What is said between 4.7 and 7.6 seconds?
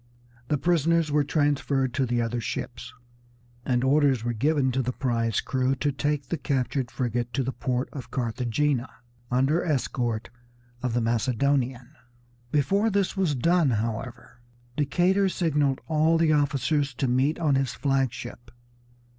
to the prize crew to take the captured frigate to the